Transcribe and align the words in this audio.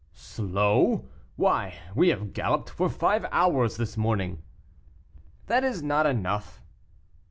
"Slow! 0.15 1.05
why, 1.35 1.75
we 1.93 2.09
have 2.09 2.33
galloped 2.33 2.71
for 2.71 2.89
five 2.89 3.23
hours 3.31 3.77
this 3.77 3.95
morning." 3.95 4.41
"That 5.45 5.63
is 5.63 5.83
not 5.83 6.07
enough." 6.07 6.59